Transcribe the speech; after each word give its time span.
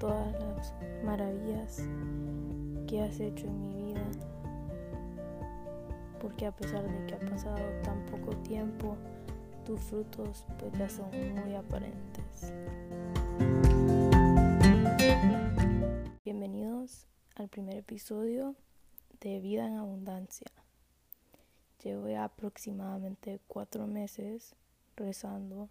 todas 0.00 0.32
las 0.40 0.74
maravillas 1.04 1.82
que 2.88 3.02
has 3.02 3.20
hecho 3.20 3.46
en 3.46 3.60
mi 3.60 3.92
vida, 3.92 4.02
porque 6.18 6.46
a 6.46 6.52
pesar 6.52 6.82
de 6.90 7.06
que 7.06 7.14
ha 7.14 7.30
pasado 7.30 7.58
tan 7.84 8.06
poco 8.06 8.34
tiempo, 8.38 8.96
tus 9.66 9.78
frutos 9.82 10.46
pues 10.58 10.72
ya 10.78 10.88
son 10.88 11.10
muy 11.44 11.54
aparentes. 11.54 12.54
Bienvenidos 16.24 17.06
al 17.34 17.50
primer 17.50 17.76
episodio 17.76 18.56
de 19.20 19.38
Vida 19.38 19.66
en 19.66 19.76
Abundancia. 19.76 20.50
Llevo 21.84 22.08
ya 22.08 22.24
aproximadamente 22.24 23.38
cuatro 23.46 23.86
meses 23.86 24.56
rezando 24.96 25.68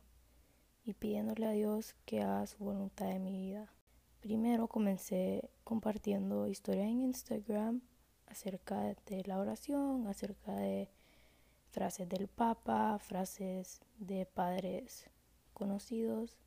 y 0.85 0.93
pidiéndole 0.93 1.47
a 1.47 1.51
Dios 1.51 1.95
que 2.05 2.21
haga 2.21 2.45
su 2.45 2.63
voluntad 2.63 3.09
en 3.11 3.23
mi 3.23 3.31
vida. 3.31 3.71
Primero 4.19 4.67
comencé 4.67 5.49
compartiendo 5.63 6.47
historias 6.47 6.87
en 6.87 7.01
Instagram 7.03 7.81
acerca 8.27 8.81
de 9.05 9.23
la 9.25 9.39
oración, 9.39 10.07
acerca 10.07 10.53
de 10.55 10.89
frases 11.71 12.09
del 12.09 12.27
Papa, 12.27 12.99
frases 12.99 13.81
de 13.97 14.25
padres 14.25 15.09
conocidos 15.53 16.37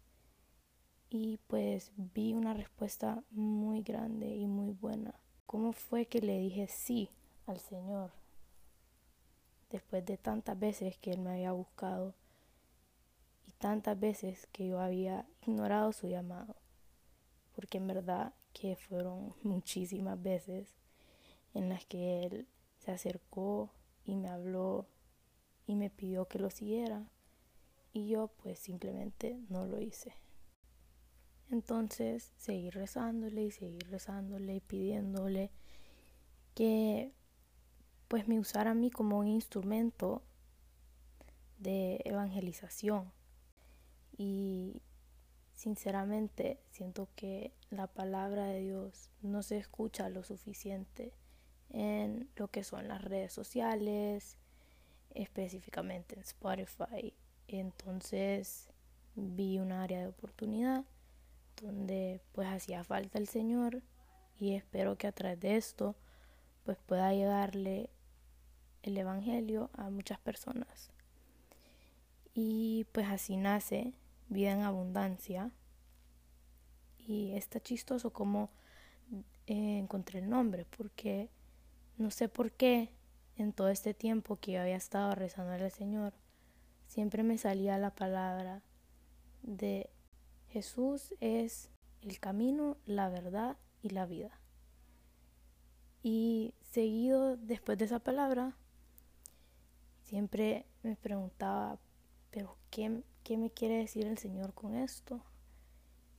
y 1.09 1.39
pues 1.47 1.93
vi 1.97 2.33
una 2.33 2.55
respuesta 2.55 3.23
muy 3.30 3.83
grande 3.83 4.29
y 4.29 4.47
muy 4.47 4.73
buena. 4.73 5.15
¿Cómo 5.47 5.73
fue 5.73 6.07
que 6.07 6.21
le 6.21 6.39
dije 6.39 6.69
sí 6.69 7.11
al 7.47 7.59
Señor? 7.59 8.11
Después 9.71 10.05
de 10.05 10.16
tantas 10.16 10.59
veces 10.59 10.97
que 10.99 11.11
Él 11.11 11.21
me 11.21 11.33
había 11.33 11.52
buscado 11.52 12.15
y 13.47 13.52
tantas 13.52 13.99
veces 13.99 14.46
que 14.52 14.66
yo 14.66 14.80
había 14.80 15.27
ignorado 15.46 15.93
su 15.93 16.09
llamado. 16.09 16.62
Porque 17.63 17.79
en 17.79 17.87
verdad 17.87 18.35
que 18.52 18.74
fueron 18.74 19.35
muchísimas 19.45 20.21
veces 20.21 20.74
en 21.55 21.68
las 21.68 21.87
que 21.87 22.24
Él 22.24 22.49
se 22.80 22.91
acercó 22.91 23.71
y 24.05 24.16
me 24.16 24.29
habló 24.29 24.88
y 25.68 25.77
me 25.77 25.88
pidió 25.88 26.27
que 26.27 26.40
lo 26.40 26.51
siguiera 26.51 27.07
y 27.93 28.09
yo 28.09 28.33
pues 28.43 28.59
simplemente 28.59 29.38
no 29.49 29.65
lo 29.65 29.80
hice. 29.80 30.13
Entonces 31.52 32.33
seguí 32.37 32.68
rezándole 32.71 33.45
y 33.45 33.52
seguí 33.52 33.79
rezándole 33.79 34.57
y 34.57 34.60
pidiéndole 34.60 35.52
que 36.57 37.13
pues 38.09 38.27
me 38.27 38.40
usara 38.40 38.73
a 38.73 38.74
mí 38.74 38.90
como 38.90 39.21
un 39.21 39.29
instrumento 39.29 40.21
de 41.59 42.01
evangelización. 42.07 43.13
Y 44.18 44.83
sinceramente 45.63 46.59
siento 46.71 47.09
que 47.15 47.52
la 47.71 47.87
palabra 47.87 48.46
de 48.46 48.60
Dios 48.60 49.10
no 49.23 49.45
se 49.45 49.59
escucha 49.59 50.09
lo 50.09 50.24
suficiente 50.24 51.13
en 51.71 52.29
lo 52.35 52.49
que 52.49 52.65
son 52.65 52.88
las 52.88 53.02
redes 53.02 53.32
sociales, 53.32 54.38
específicamente 55.15 56.16
en 56.16 56.23
Spotify. 56.23 57.15
Entonces 57.46 58.71
vi 59.15 59.60
un 59.60 59.71
área 59.71 60.01
de 60.01 60.09
oportunidad 60.09 60.85
donde 61.63 62.21
pues 62.33 62.49
hacía 62.49 62.83
falta 62.83 63.18
el 63.18 63.29
Señor 63.29 63.83
y 64.41 64.56
espero 64.56 64.99
que 64.99 65.06
a 65.06 65.12
través 65.12 65.38
de 65.38 65.56
esto 65.56 65.94
pues 66.65 66.77
pueda 66.78 67.12
llegarle 67.12 67.88
el 68.83 68.99
Evangelio 68.99 69.71
a 69.75 69.91
muchas 69.91 70.19
personas. 70.19 70.91
Y 72.34 72.84
pues 72.91 73.06
así 73.06 73.37
nace 73.37 73.94
Vida 74.33 74.53
en 74.53 74.62
Abundancia. 74.62 75.50
Y 76.99 77.33
está 77.33 77.61
chistoso 77.61 78.12
como 78.12 78.51
eh, 79.47 79.79
encontré 79.79 80.21
el 80.21 80.31
nombre, 80.31 80.65
porque 80.77 81.31
no 81.99 82.11
sé 82.11 82.29
por 82.29 82.53
qué 82.53 82.91
en 83.37 83.53
todo 83.53 83.69
este 83.69 83.95
tiempo 83.95 84.37
que 84.37 84.53
yo 84.53 84.61
había 84.61 84.77
estado 84.77 85.15
rezando 85.15 85.53
al 85.53 85.71
Señor, 85.71 86.15
siempre 86.87 87.23
me 87.23 87.39
salía 87.39 87.79
la 87.79 87.95
palabra 87.95 88.62
de 89.43 89.91
Jesús 90.49 91.15
es 91.21 91.71
el 92.03 92.21
camino, 92.21 92.77
la 92.85 93.09
verdad 93.09 93.56
y 93.83 93.91
la 93.91 94.06
vida. 94.06 94.39
Y 96.03 96.55
seguido 96.61 97.37
después 97.37 97.79
de 97.79 97.87
esa 97.87 98.01
palabra, 98.01 98.56
siempre 100.03 100.67
me 100.83 100.97
preguntaba, 100.97 101.79
pero 102.31 102.59
¿qué, 102.71 103.03
qué 103.22 103.37
me 103.37 103.50
quiere 103.50 103.78
decir 103.78 104.06
el 104.06 104.19
Señor 104.19 104.55
con 104.55 104.75
esto? 104.75 105.22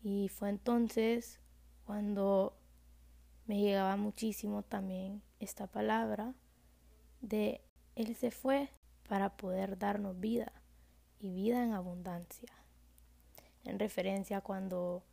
Y 0.02 0.30
fue 0.30 0.50
entonces 0.50 1.40
cuando 1.86 2.58
me 3.46 3.59
llegaba 3.59 3.96
muchísimo 3.97 4.64
también 4.64 5.22
esta 5.40 5.68
palabra 5.68 6.34
de 7.22 7.62
Él 7.96 8.16
se 8.16 8.31
fue 8.31 8.69
para 9.08 9.38
poder 9.38 9.78
darnos 9.78 10.19
vida 10.19 10.52
y 11.19 11.31
vida 11.31 11.63
en 11.63 11.74
abundancia 11.74 12.53
en 13.63 13.80
referencia 13.80 14.42
cuando 14.42 15.03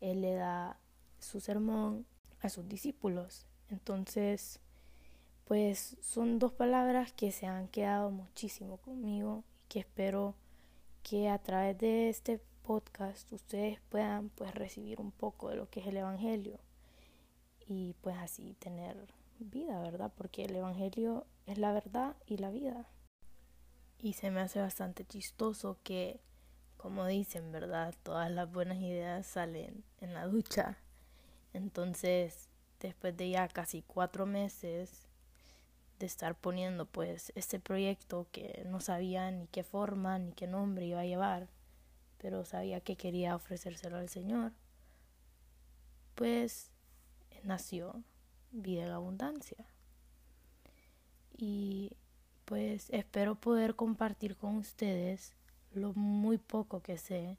él 0.00 0.22
le 0.22 0.34
da 0.34 0.78
su 1.18 1.40
sermón 1.40 2.06
a 2.40 2.48
sus 2.48 2.68
discípulos. 2.68 3.46
Entonces, 3.70 4.60
pues 5.44 5.96
son 6.00 6.38
dos 6.38 6.52
palabras 6.52 7.12
que 7.12 7.32
se 7.32 7.46
han 7.46 7.68
quedado 7.68 8.10
muchísimo 8.10 8.76
conmigo 8.78 9.44
y 9.64 9.68
que 9.68 9.80
espero 9.80 10.34
que 11.04 11.28
a 11.28 11.38
través 11.38 11.78
de 11.78 12.08
este 12.08 12.40
podcast 12.62 13.30
ustedes 13.30 13.78
puedan 13.90 14.30
pues 14.30 14.54
recibir 14.54 15.00
un 15.00 15.12
poco 15.12 15.50
de 15.50 15.56
lo 15.56 15.68
que 15.68 15.80
es 15.80 15.86
el 15.86 15.98
evangelio 15.98 16.58
y 17.66 17.94
pues 18.00 18.16
así 18.16 18.54
tener 18.58 18.96
vida, 19.38 19.80
¿verdad? 19.82 20.10
Porque 20.16 20.46
el 20.46 20.56
evangelio 20.56 21.26
es 21.46 21.58
la 21.58 21.72
verdad 21.72 22.16
y 22.26 22.38
la 22.38 22.50
vida. 22.50 22.88
Y 23.98 24.14
se 24.14 24.30
me 24.30 24.40
hace 24.40 24.60
bastante 24.60 25.04
chistoso 25.04 25.76
que 25.82 26.20
como 26.78 27.06
dicen, 27.06 27.52
¿verdad? 27.52 27.94
Todas 28.02 28.30
las 28.30 28.50
buenas 28.50 28.78
ideas 28.78 29.26
salen 29.26 29.84
en 30.00 30.14
la 30.14 30.26
ducha. 30.26 30.78
Entonces, 31.52 32.48
después 32.80 33.14
de 33.16 33.28
ya 33.28 33.46
casi 33.48 33.82
cuatro 33.82 34.24
meses 34.24 35.06
estar 36.06 36.34
poniendo 36.34 36.86
pues 36.86 37.32
este 37.34 37.58
proyecto 37.60 38.26
que 38.32 38.64
no 38.66 38.80
sabía 38.80 39.30
ni 39.30 39.46
qué 39.48 39.64
forma 39.64 40.18
ni 40.18 40.32
qué 40.32 40.46
nombre 40.46 40.86
iba 40.86 41.00
a 41.00 41.06
llevar, 41.06 41.48
pero 42.18 42.44
sabía 42.44 42.80
que 42.80 42.96
quería 42.96 43.36
ofrecérselo 43.36 43.96
al 43.98 44.08
Señor, 44.08 44.52
pues 46.14 46.70
nació 47.42 48.02
Vida 48.50 48.84
en 48.84 48.92
Abundancia. 48.92 49.66
Y 51.36 51.92
pues 52.44 52.88
espero 52.90 53.34
poder 53.34 53.74
compartir 53.74 54.36
con 54.36 54.56
ustedes 54.56 55.34
lo 55.72 55.92
muy 55.94 56.38
poco 56.38 56.80
que 56.80 56.98
sé 56.98 57.36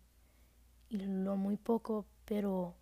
y 0.90 0.98
lo 0.98 1.36
muy 1.38 1.58
poco, 1.58 2.06
pero 2.26 2.76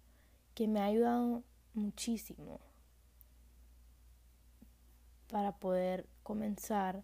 que 0.55 0.67
me 0.67 0.79
ha 0.79 0.85
ayudado 0.85 1.43
muchísimo 1.73 2.59
para 5.33 5.51
poder 5.51 6.05
comenzar 6.21 7.03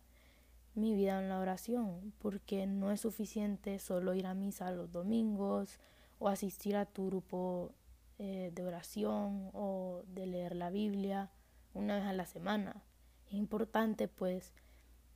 mi 0.76 0.94
vida 0.94 1.20
en 1.20 1.30
la 1.30 1.40
oración, 1.40 2.14
porque 2.20 2.68
no 2.68 2.92
es 2.92 3.02
suficiente 3.02 3.80
solo 3.80 4.14
ir 4.14 4.28
a 4.28 4.36
misa 4.36 4.70
los 4.70 4.92
domingos 4.92 5.80
o 6.20 6.28
asistir 6.28 6.76
a 6.76 6.86
tu 6.86 7.08
grupo 7.08 7.72
eh, 8.20 8.52
de 8.54 8.64
oración 8.64 9.50
o 9.54 10.04
de 10.14 10.28
leer 10.28 10.56
la 10.56 10.70
Biblia 10.70 11.32
una 11.74 11.96
vez 11.96 12.06
a 12.06 12.14
la 12.14 12.28
semana. 12.28 12.84
Es 13.30 13.34
importante 13.34 14.08
pues 14.08 14.54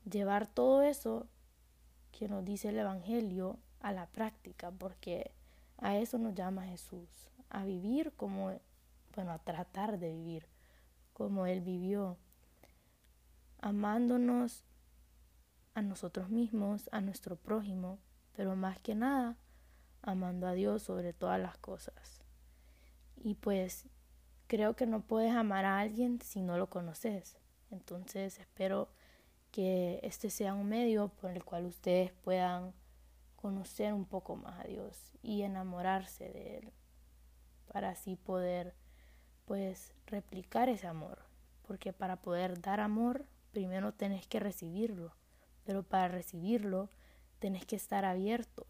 llevar 0.10 0.48
todo 0.48 0.82
eso 0.82 1.28
que 2.12 2.28
nos 2.28 2.44
dice 2.44 2.70
el 2.70 2.80
Evangelio 2.80 3.60
a 3.80 3.92
la 3.92 4.08
práctica, 4.08 4.72
porque 4.72 5.36
a 5.78 5.98
eso 5.98 6.18
nos 6.18 6.34
llama 6.34 6.66
Jesús, 6.66 7.30
a 7.52 7.64
vivir 7.64 8.12
como, 8.14 8.60
bueno, 9.16 9.34
a 9.34 9.38
tratar 9.38 10.00
de 10.00 10.12
vivir 10.14 10.48
como 11.14 11.46
Él 11.46 11.62
vivió, 11.62 12.18
amándonos 13.64 14.66
a 15.74 15.82
nosotros 15.82 16.30
mismos, 16.30 16.90
a 16.92 17.00
nuestro 17.00 17.38
prójimo, 17.38 17.98
pero 18.34 18.58
más 18.58 18.80
que 18.82 18.94
nada, 18.94 19.38
amando 20.02 20.48
a 20.48 20.52
Dios 20.52 20.84
sobre 20.84 21.14
todas 21.14 21.40
las 21.40 21.58
cosas. 21.58 22.22
Y 23.16 23.36
pues 23.36 23.88
creo 24.48 24.76
que 24.76 24.86
no 24.86 25.02
puedes 25.02 25.34
amar 25.34 25.64
a 25.64 25.80
alguien 25.80 26.20
si 26.20 26.42
no 26.42 26.58
lo 26.58 26.70
conoces. 26.70 27.38
Entonces 27.72 28.38
espero 28.38 28.90
que 29.52 30.02
este 30.04 30.30
sea 30.30 30.54
un 30.54 30.68
medio 30.68 31.08
por 31.08 31.32
el 31.32 31.46
cual 31.46 31.66
ustedes 31.66 32.12
puedan 32.12 32.74
conocer 33.38 33.94
un 33.94 34.06
poco 34.06 34.36
más 34.36 34.60
a 34.60 34.68
Dios 34.68 35.14
y 35.22 35.44
enamorarse 35.44 36.30
de 36.30 36.58
Él 36.58 36.74
para 37.72 37.92
así 37.92 38.18
poder 38.18 38.76
pues 39.46 39.94
replicar 40.08 40.68
ese 40.68 40.88
amor 40.88 41.24
porque 41.64 41.94
para 41.94 42.18
poder 42.18 42.62
dar 42.62 42.80
amor 42.80 43.26
primero 43.54 43.94
tenés 43.94 44.28
que 44.28 44.42
recibirlo 44.42 45.16
pero 45.64 45.84
para 45.84 46.10
recibirlo 46.10 46.90
tenés 47.40 47.66
que 47.66 47.76
estar 47.76 48.04
abierto 48.06 48.68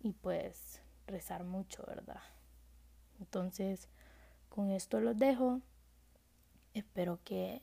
y 0.00 0.12
pues 0.12 0.82
rezar 1.06 1.44
mucho 1.44 1.82
verdad 1.86 2.22
Entonces, 3.20 3.88
con 4.48 4.70
esto 4.70 5.00
los 5.00 5.18
dejo. 5.18 5.60
Espero 6.74 7.20
que 7.24 7.62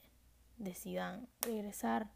decidan 0.57 1.27
regresar 1.41 2.09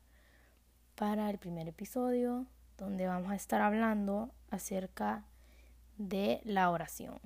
para 0.96 1.30
el 1.30 1.38
primer 1.38 1.68
episodio 1.68 2.48
donde 2.78 3.08
vamos 3.08 3.32
a 3.32 3.36
estar 3.36 3.62
hablando 3.62 4.32
acerca 4.50 5.26
de 5.98 6.42
la 6.44 6.70
oración. 6.72 7.20